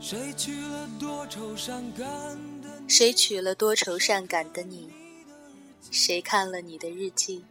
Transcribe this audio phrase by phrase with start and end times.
[0.00, 2.08] 谁娶了多愁善感
[2.62, 2.88] 的你？
[2.88, 4.90] 谁娶了多愁善感的你？
[5.90, 7.44] 谁看了你的日记？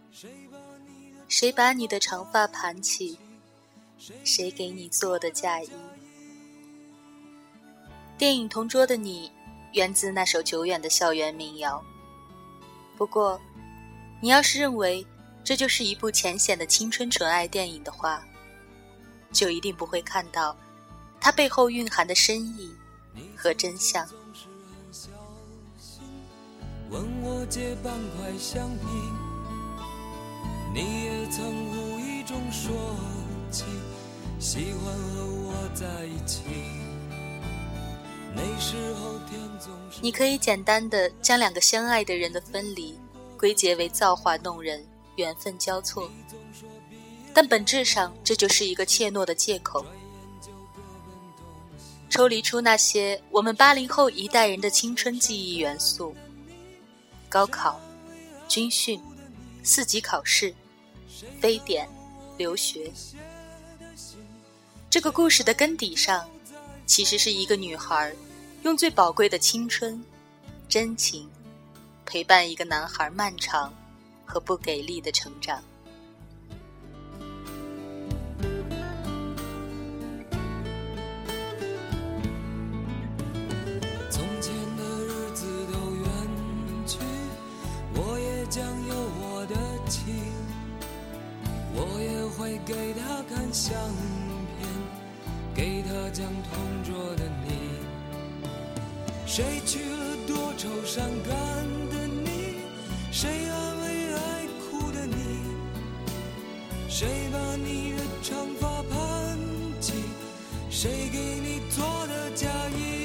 [1.27, 3.19] 谁把你的长发盘起？
[4.23, 5.69] 谁给你做的嫁衣？
[8.17, 9.29] 电影《同桌的你》
[9.73, 11.83] 源自那首久远的校园民谣。
[12.97, 13.39] 不过，
[14.19, 15.05] 你要是认为
[15.43, 18.25] 这就是一部浅显的青春纯爱电影的话，
[19.31, 20.57] 就一定不会看到
[21.21, 22.71] 它背后蕴含的深意
[23.35, 24.07] 和真相。
[30.71, 32.71] 你也曾无意中说
[33.51, 33.63] 起
[34.39, 36.43] 喜欢和我在一起。
[40.01, 42.97] 你可以简单的将两个相爱的人的分离
[43.37, 46.09] 归结为造化弄人、缘分交错，
[47.33, 49.83] 但本质上这就是一个怯懦的借口。
[52.09, 56.15] 抽离出那些我们八零后一代人的青春记忆元素：
[57.29, 57.79] 高考、
[58.47, 58.99] 军训、
[59.63, 60.53] 四级考试、
[61.39, 61.87] 非典、
[62.37, 62.91] 留学。
[64.89, 66.27] 这个故事的根底上。
[66.85, 68.11] 其实是一个女孩，
[68.63, 70.03] 用最宝贵的青春、
[70.67, 71.29] 真情，
[72.03, 73.71] 陪伴一个男孩漫长
[74.25, 75.63] 和不给力的成长。
[99.31, 101.35] 谁娶了多愁善感
[101.91, 102.55] 的你？
[103.11, 105.13] 谁安慰爱哭的你？
[106.89, 109.37] 谁把你的长发盘
[109.79, 109.93] 起？
[110.71, 112.98] 谁给你做的嫁衣？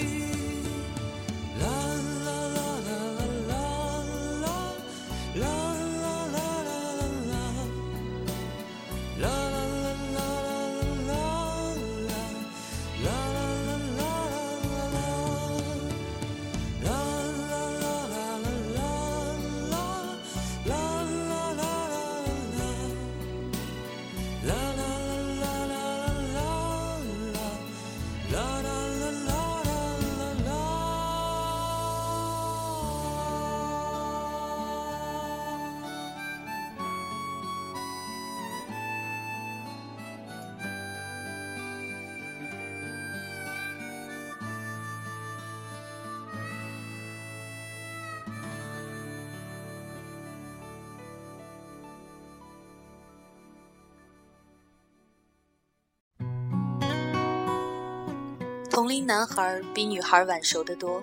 [58.74, 61.00] 同龄男孩比女孩晚熟得多，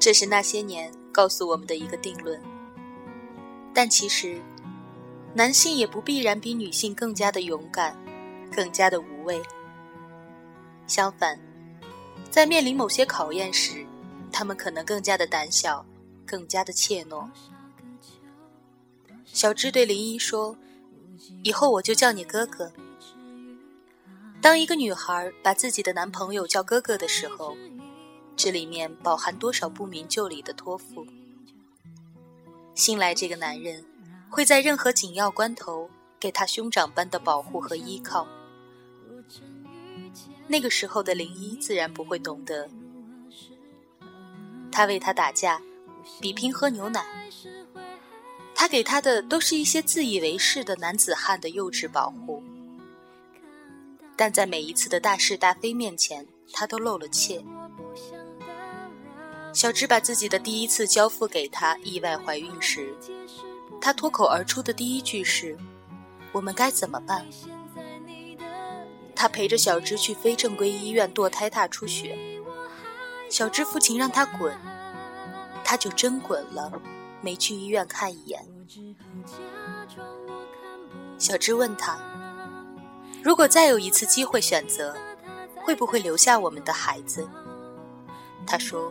[0.00, 2.40] 这是那些年告诉我们的一个定论。
[3.74, 4.40] 但其实，
[5.34, 7.94] 男性也不必然比女性更加的勇敢，
[8.50, 9.42] 更加的无畏。
[10.86, 11.38] 相反，
[12.30, 13.84] 在面临某些考验时，
[14.32, 15.84] 他们可能更加的胆小，
[16.24, 17.28] 更加的怯懦。
[19.26, 20.56] 小智对林一说
[21.44, 22.72] ：“以后我就叫你哥哥。”
[24.40, 27.56] 当一个女孩把自己的男朋友叫哥哥的时候，
[28.36, 31.06] 这里面饱含多少不明就里的托付？
[32.74, 33.84] 新来这个男人
[34.30, 35.90] 会在任何紧要关头
[36.20, 38.28] 给她兄长般的保护和依靠。
[40.46, 42.70] 那个时候的林一自然不会懂得，
[44.70, 45.60] 他为她打架，
[46.20, 47.04] 比拼喝牛奶，
[48.54, 52.42] 他给她的都是一些自以为是的男子汉的幼稚保护。
[54.18, 57.40] 但在每一次的大是大非面前，他都露了怯。
[59.52, 62.92] 小芝把自己的第一次交付给他，意外怀孕时，
[63.80, 65.56] 他脱口而出的第一句是
[66.32, 67.24] ：“我们该怎么办？”
[69.14, 72.18] 他陪着小芝去非正规医院堕胎大出血，
[73.30, 74.52] 小芝父亲让他滚，
[75.62, 76.72] 他就真滚了，
[77.20, 78.44] 没去医院看一眼。
[81.18, 82.00] 小芝问他。
[83.28, 84.96] 如果再有一次机会选择，
[85.54, 87.28] 会不会留下我们的孩子？
[88.46, 88.90] 他说：“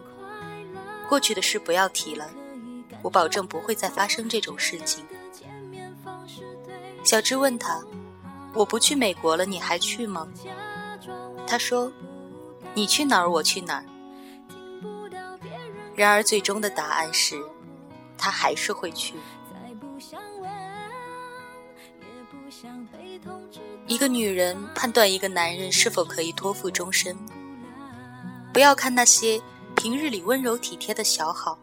[1.09, 2.29] 过去的事不要提了，
[3.01, 5.03] 我保证不会再发生这种事情。”
[7.03, 7.81] 小芝问他
[8.53, 10.27] ：“我不去美国了，你还去吗？”
[11.47, 11.91] 他说
[12.75, 13.85] ：“你去哪儿，我去哪儿。”
[15.97, 17.43] 然而，最终的答案是，
[18.19, 19.15] 他还是会去。
[23.97, 27.17] 一个女人判断一个男人是否可以托付终身，
[28.53, 29.41] 不要看那些
[29.75, 31.57] 平日里温柔体贴的小好，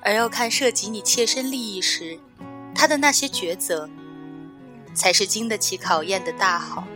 [0.00, 2.16] 而要看涉及你切身利益时，
[2.76, 3.90] 他的那些抉择，
[4.94, 6.86] 才是经得起考验的大好。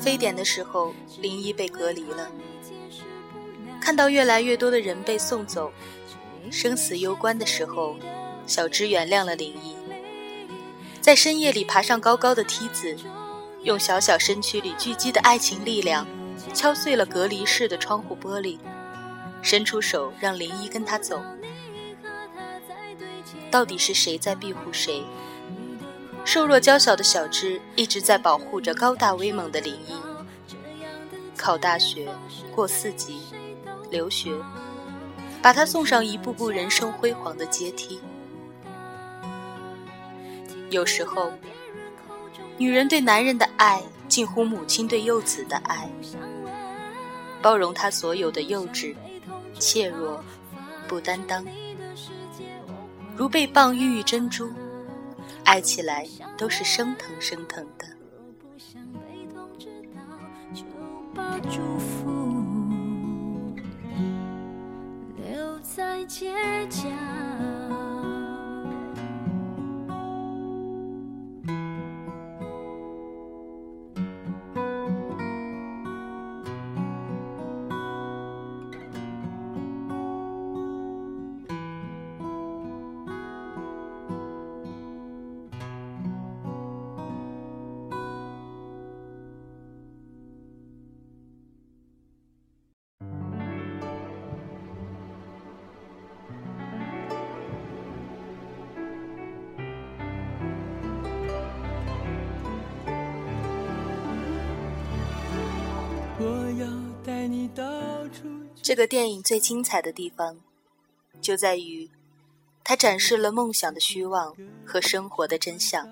[0.00, 2.30] 非典的时候，林一被隔离了。
[3.80, 5.70] 看到越来越多的人被送走，
[6.50, 7.96] 生死攸关的时候，
[8.46, 9.76] 小芝原谅了林一。
[11.00, 12.96] 在深夜里爬上高高的梯子，
[13.64, 16.06] 用小小身躯里聚集的爱情力量，
[16.54, 18.58] 敲碎了隔离室的窗户玻璃，
[19.42, 21.20] 伸出手让林一跟他走。
[23.50, 25.02] 到底是谁在庇护谁？
[26.28, 29.98] 瘦弱娇小的小芝一直在保护着高大威猛的林一。
[31.34, 32.06] 考大学，
[32.54, 33.22] 过四级，
[33.90, 34.36] 留学，
[35.40, 37.98] 把他送上一步步人生辉煌的阶梯。
[40.68, 41.32] 有时候，
[42.58, 45.88] 女人对男人的爱近乎母亲对幼子的爱，
[47.40, 48.94] 包容他所有的幼稚、
[49.58, 50.22] 怯弱、
[50.86, 51.42] 不担当，
[53.16, 54.52] 如被棒孕育珍珠。
[55.48, 56.06] 爱起来
[56.36, 57.86] 都是生疼生疼的。
[61.50, 63.54] 祝福
[65.16, 66.34] 留在街
[66.68, 67.17] 角。
[108.60, 110.36] 这个电影最精彩的地方，
[111.20, 111.88] 就在于，
[112.64, 114.36] 它展示了梦想的虚妄
[114.66, 115.88] 和生活的真相。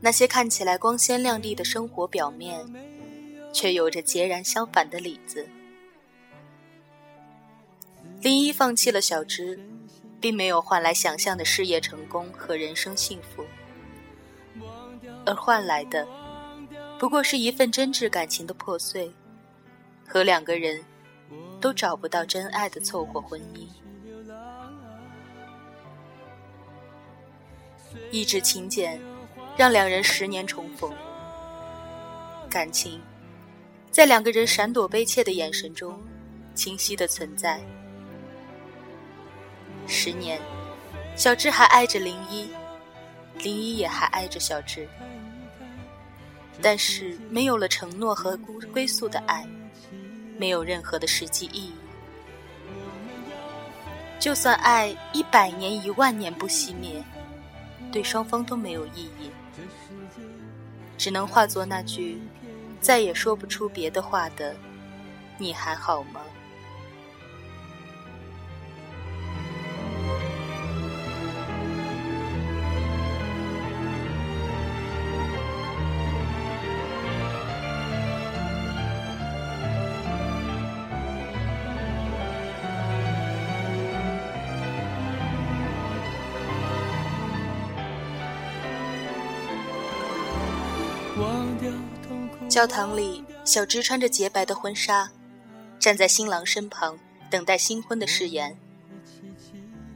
[0.00, 2.64] 那些看起来光鲜亮丽的生活表面，
[3.52, 5.48] 却有着截然相反的里子。
[8.20, 9.58] 林一放弃了小芝，
[10.20, 13.44] 并没有换来想象的事业成功和人生幸福，
[15.26, 16.06] 而换来的，
[16.98, 19.12] 不过是一份真挚感情的破碎。
[20.06, 20.84] 和两个人
[21.60, 23.66] 都找不到真爱的凑合婚姻，
[28.10, 29.00] 一纸请柬
[29.56, 30.92] 让两人十年重逢，
[32.50, 33.00] 感情
[33.90, 35.98] 在两个人闪躲悲切的眼神中
[36.54, 37.60] 清晰的存在。
[39.88, 40.38] 十年，
[41.16, 42.50] 小智还爱着林一，
[43.38, 44.86] 林一也还爱着小智，
[46.62, 49.46] 但是没有了承诺和归归宿的爱。
[50.36, 51.74] 没有任何的实际意义。
[54.18, 57.00] 就算爱一百年、一万年不熄灭，
[57.92, 59.30] 对双方都没有意义，
[60.98, 62.20] 只能化作那句
[62.80, 64.56] 再也说不出别的话的
[65.38, 66.20] “你还好吗？”
[92.54, 95.10] 教堂里，小芝穿着洁白的婚纱，
[95.80, 96.96] 站在新郎身旁，
[97.28, 98.56] 等待新婚的誓言。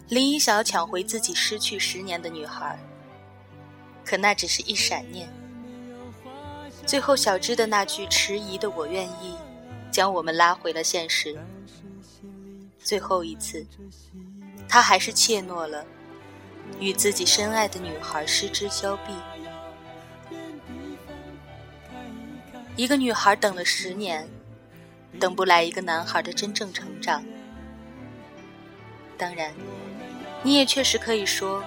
[0.09, 2.77] 林一想要抢回自己失去十年的女孩，
[4.05, 5.29] 可那只是一闪念。
[6.85, 9.37] 最后，小芝的那句迟疑的“我愿意”，
[9.93, 11.38] 将我们拉回了现实。
[12.83, 13.65] 最后一次，
[14.69, 15.87] 他还是怯懦了，
[16.81, 19.12] 与自己深爱的女孩失之交臂。
[22.78, 24.28] 一个女孩等了十年，
[25.18, 27.25] 等不来一个男孩的真正成长。
[29.16, 29.52] 当然，
[30.44, 31.61] 你也确实可以说，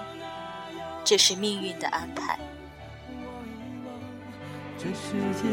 [1.04, 2.38] 这是命运的安排。
[4.78, 5.44] 这世界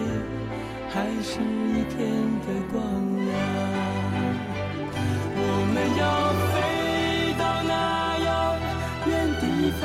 [0.90, 2.82] 还是一片的光
[3.26, 3.30] 亮。
[5.36, 6.02] 我们要
[6.54, 8.56] 飞到那遥
[9.08, 9.12] 远
[9.42, 9.44] 地
[9.76, 9.84] 方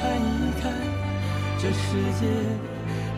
[0.16, 0.72] 一看，
[1.58, 2.75] 这世界。